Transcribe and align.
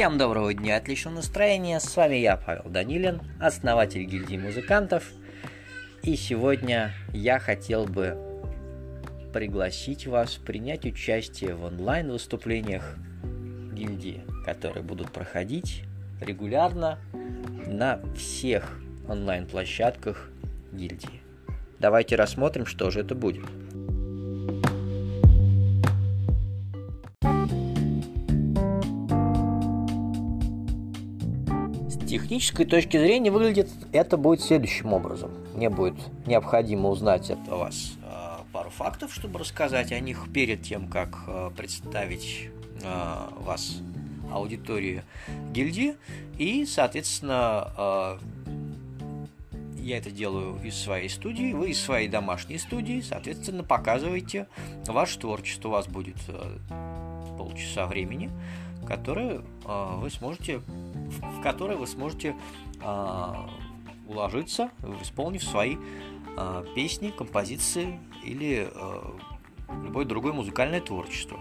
Всем 0.00 0.16
доброго 0.16 0.54
дня, 0.54 0.78
отличного 0.78 1.16
настроения. 1.16 1.78
С 1.78 1.94
вами 1.94 2.16
я, 2.16 2.38
Павел 2.38 2.70
Данилин, 2.70 3.20
основатель 3.38 4.04
гильдии 4.04 4.38
музыкантов. 4.38 5.04
И 6.02 6.16
сегодня 6.16 6.94
я 7.12 7.38
хотел 7.38 7.84
бы 7.84 8.16
пригласить 9.34 10.06
вас 10.06 10.36
принять 10.36 10.86
участие 10.86 11.54
в 11.54 11.64
онлайн-выступлениях 11.64 12.96
гильдии, 13.74 14.22
которые 14.46 14.82
будут 14.82 15.12
проходить 15.12 15.82
регулярно 16.22 16.98
на 17.66 18.00
всех 18.16 18.80
онлайн-площадках 19.06 20.30
гильдии. 20.72 21.20
Давайте 21.78 22.16
рассмотрим, 22.16 22.64
что 22.64 22.90
же 22.90 23.00
это 23.00 23.14
будет. 23.14 23.44
Технической 32.10 32.66
точки 32.66 32.96
зрения 32.96 33.30
выглядит 33.30 33.68
это 33.92 34.16
будет 34.16 34.40
следующим 34.40 34.92
образом. 34.92 35.30
Мне 35.54 35.70
будет 35.70 35.94
необходимо 36.26 36.88
узнать 36.88 37.30
от 37.30 37.46
вас 37.46 37.92
э, 38.02 38.42
пару 38.52 38.70
фактов, 38.70 39.14
чтобы 39.14 39.38
рассказать 39.38 39.92
о 39.92 40.00
них 40.00 40.26
перед 40.34 40.62
тем, 40.62 40.88
как 40.88 41.16
э, 41.28 41.50
представить 41.56 42.48
э, 42.82 43.16
вас 43.38 43.76
аудитории 44.32 45.04
гильдии. 45.52 45.94
И, 46.36 46.66
соответственно, 46.66 48.18
я 49.76 49.98
это 49.98 50.10
делаю 50.10 50.60
из 50.62 50.76
своей 50.76 51.08
студии, 51.08 51.52
вы 51.52 51.70
из 51.70 51.80
своей 51.80 52.08
домашней 52.08 52.58
студии, 52.58 53.00
соответственно, 53.00 53.64
показываете 53.64 54.46
ваше 54.86 55.18
творчество. 55.18 55.68
У 55.68 55.72
вас 55.72 55.88
будет 55.88 56.16
полчаса 57.36 57.86
времени, 57.86 58.30
которое 58.86 59.40
вы 59.66 60.10
сможете 60.10 60.60
в 61.18 61.42
которой 61.42 61.76
вы 61.76 61.86
сможете 61.86 62.36
э, 62.82 63.34
уложиться, 64.06 64.70
исполнив 65.02 65.42
свои 65.42 65.76
э, 66.36 66.64
песни, 66.74 67.10
композиции 67.10 68.00
или 68.24 68.68
э, 68.72 69.02
любое 69.84 70.04
другое 70.04 70.32
музыкальное 70.32 70.80
творчество. 70.80 71.38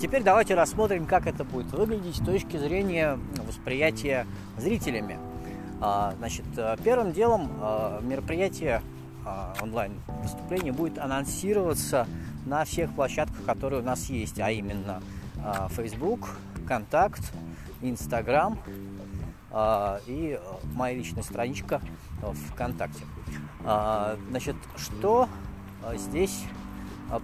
Теперь 0.00 0.22
давайте 0.22 0.54
рассмотрим, 0.54 1.06
как 1.06 1.26
это 1.26 1.44
будет 1.44 1.70
выглядеть 1.72 2.16
с 2.16 2.24
точки 2.24 2.56
зрения 2.56 3.18
восприятия 3.46 4.26
зрителями. 4.56 5.18
Значит, 5.78 6.44
первым 6.82 7.12
делом 7.12 7.50
мероприятие 8.00 8.82
а, 9.24 9.54
онлайн 9.60 9.92
выступление 10.22 10.72
будет 10.72 10.98
анонсироваться 10.98 12.06
на 12.44 12.64
всех 12.64 12.92
площадках, 12.94 13.44
которые 13.44 13.80
у 13.80 13.84
нас 13.84 14.06
есть, 14.06 14.40
а 14.40 14.50
именно 14.50 15.00
а, 15.44 15.68
Facebook, 15.68 16.36
Контакт, 16.66 17.32
Instagram 17.82 18.58
а, 19.50 20.00
и 20.06 20.40
моя 20.74 20.96
личная 20.96 21.22
страничка 21.22 21.80
ВКонтакте. 22.50 23.04
Значит, 24.30 24.56
что 24.76 25.28
здесь 25.94 26.44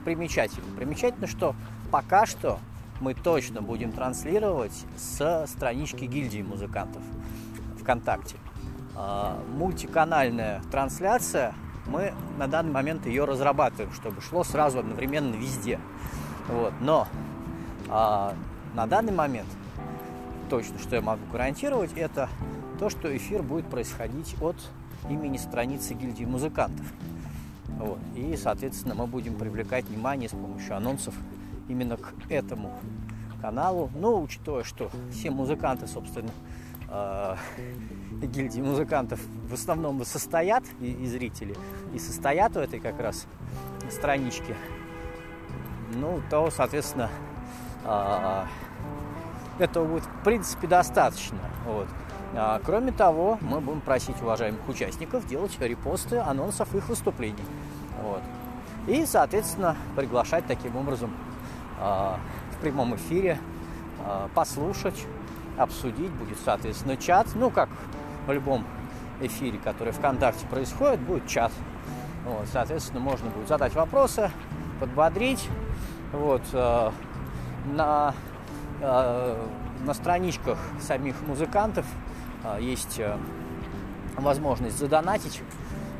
примечательно? 0.04 0.66
Примечательно, 0.76 1.26
что 1.26 1.56
пока 1.90 2.26
что 2.26 2.60
мы 3.00 3.14
точно 3.14 3.60
будем 3.60 3.90
транслировать 3.92 4.84
с 4.96 5.46
странички 5.48 6.04
гильдии 6.04 6.42
музыкантов 6.42 7.02
ВКонтакте. 7.80 8.36
Мультиканальная 9.56 10.62
трансляция 10.70 11.54
мы 11.88 12.14
на 12.38 12.46
данный 12.46 12.72
момент 12.72 13.06
ее 13.06 13.24
разрабатываем, 13.24 13.92
чтобы 13.92 14.20
шло 14.20 14.44
сразу 14.44 14.78
одновременно 14.78 15.34
везде. 15.34 15.80
Вот. 16.48 16.72
Но 16.80 17.08
а, 17.88 18.34
на 18.74 18.86
данный 18.86 19.12
момент 19.12 19.48
точно, 20.48 20.78
что 20.78 20.96
я 20.96 21.02
могу 21.02 21.22
гарантировать, 21.30 21.92
это 21.94 22.28
то, 22.78 22.90
что 22.90 23.14
эфир 23.16 23.42
будет 23.42 23.66
происходить 23.66 24.36
от 24.40 24.56
имени 25.08 25.36
страницы 25.36 25.94
гильдии 25.94 26.24
музыкантов. 26.24 26.86
Вот. 27.78 27.98
И, 28.14 28.36
соответственно, 28.36 28.94
мы 28.94 29.06
будем 29.06 29.34
привлекать 29.34 29.84
внимание 29.86 30.28
с 30.28 30.32
помощью 30.32 30.76
анонсов 30.76 31.14
именно 31.68 31.96
к 31.96 32.12
этому 32.28 32.72
каналу. 33.40 33.90
Но 33.94 34.20
учитывая, 34.20 34.64
что 34.64 34.90
все 35.12 35.30
музыканты, 35.30 35.86
собственно, 35.86 36.30
э, 36.88 37.36
гильдии 38.22 38.60
музыкантов 38.60 39.20
в 39.48 39.54
основном 39.54 40.04
состоят, 40.04 40.64
и, 40.80 40.90
и 40.90 41.06
зрители, 41.06 41.54
и 41.94 41.98
состоят 41.98 42.54
в 42.54 42.58
этой 42.58 42.80
как 42.80 42.98
раз 43.00 43.26
страничке, 43.90 44.56
ну, 45.94 46.20
то, 46.30 46.50
соответственно, 46.50 47.10
э, 47.84 48.44
этого 49.58 49.86
будет, 49.86 50.04
в 50.04 50.24
принципе, 50.24 50.66
достаточно. 50.66 51.38
Вот. 51.66 51.88
А, 52.34 52.60
кроме 52.64 52.92
того, 52.92 53.38
мы 53.40 53.60
будем 53.60 53.80
просить 53.80 54.20
уважаемых 54.20 54.68
участников 54.68 55.26
делать 55.26 55.58
репосты 55.60 56.18
анонсов 56.18 56.74
их 56.74 56.88
выступлений. 56.88 57.44
Вот. 58.02 58.22
И, 58.86 59.04
соответственно, 59.06 59.76
приглашать 59.96 60.46
таким 60.46 60.76
образом 60.76 61.12
э, 61.80 61.82
в 61.82 62.60
прямом 62.60 62.94
эфире 62.96 63.38
э, 64.04 64.28
послушать 64.34 65.06
обсудить, 65.58 66.10
будет, 66.12 66.38
соответственно, 66.44 66.96
чат. 66.96 67.26
Ну, 67.34 67.50
как 67.50 67.68
в 68.26 68.32
любом 68.32 68.64
эфире, 69.20 69.58
который 69.58 69.92
ВКонтакте 69.92 70.46
происходит, 70.46 71.00
будет 71.00 71.26
чат. 71.26 71.52
Вот, 72.24 72.46
соответственно, 72.52 73.00
можно 73.00 73.30
будет 73.30 73.48
задать 73.48 73.74
вопросы, 73.74 74.30
подбодрить. 74.80 75.48
Вот, 76.12 76.42
э, 76.52 76.90
на, 77.66 78.14
э, 78.80 79.46
на 79.84 79.94
страничках 79.94 80.58
самих 80.80 81.20
музыкантов 81.26 81.86
э, 82.44 82.58
есть 82.60 82.98
э, 82.98 83.16
возможность 84.16 84.78
задонатить. 84.78 85.42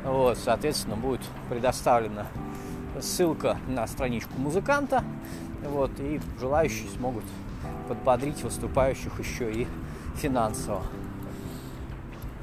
Вот, 0.03 0.37
соответственно, 0.37 0.95
будет 0.95 1.21
предоставлена 1.49 2.25
ссылка 3.01 3.57
на 3.67 3.85
страничку 3.87 4.33
музыканта. 4.37 5.03
Вот, 5.63 5.91
и 5.99 6.21
желающие 6.39 6.89
смогут 6.89 7.25
подбодрить 7.89 8.43
выступающих 8.43 9.19
еще 9.19 9.51
и 9.51 9.67
финансово. 10.15 10.83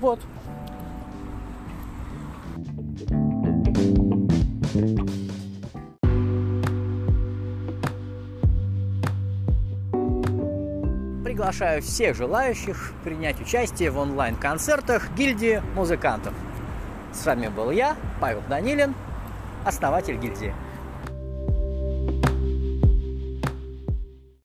Вот. 0.01 0.19
Приглашаю 11.25 11.81
всех 11.81 12.17
желающих 12.17 12.93
принять 13.05 13.41
участие 13.41 13.91
в 13.91 13.99
онлайн-концертах 13.99 15.11
гильдии 15.17 15.63
музыкантов. 15.77 16.35
С 17.13 17.25
вами 17.25 17.49
был 17.49 17.71
я, 17.71 17.97
Павел 18.21 18.43
Данилин, 18.49 18.95
основатель 19.65 20.17
гильдии. 20.17 20.53